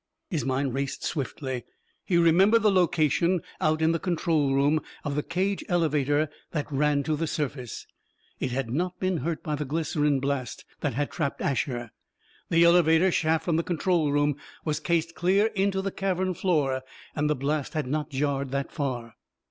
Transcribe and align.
His 0.31 0.43
mind 0.43 0.73
raced 0.73 1.03
swiftly. 1.03 1.63
He 2.03 2.17
remembered 2.17 2.63
the 2.63 2.71
location, 2.71 3.41
out 3.61 3.83
in 3.83 3.91
the 3.91 3.99
control 3.99 4.51
room, 4.55 4.81
of 5.03 5.13
the 5.13 5.21
cage 5.21 5.63
elevator 5.69 6.27
that 6.53 6.71
ran 6.71 7.03
to 7.03 7.15
the 7.15 7.27
surface. 7.27 7.85
It 8.39 8.49
had 8.49 8.71
not 8.71 8.99
been 8.99 9.17
hurt 9.17 9.43
by 9.43 9.53
the 9.53 9.63
glycerine 9.63 10.19
blast 10.19 10.65
that 10.79 10.95
had 10.95 11.11
trapped 11.11 11.39
Asher. 11.41 11.91
The 12.49 12.63
elevator 12.63 13.11
shaft 13.11 13.45
from 13.45 13.57
the 13.57 13.61
control 13.63 14.11
room 14.11 14.37
was 14.65 14.79
cased 14.79 15.13
clear 15.13 15.51
into 15.53 15.83
the 15.83 15.91
cavern 15.91 16.33
floor, 16.33 16.81
and 17.15 17.29
the 17.29 17.35
blast 17.35 17.73
had 17.75 17.85
not 17.85 18.09
jarred 18.09 18.49
this 18.49 18.65
far. 18.69 19.13